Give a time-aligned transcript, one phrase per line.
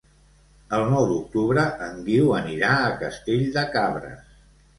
[0.77, 4.35] El nou d'octubre en Guiu anirà a Castell de Cabres.